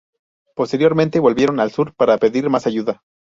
Posteriormente 0.55 1.19
volvieron 1.19 1.59
al 1.59 1.69
sur 1.69 1.93
para 1.93 2.17
pedir 2.17 2.49
más 2.49 2.65
ayuda. 2.65 3.03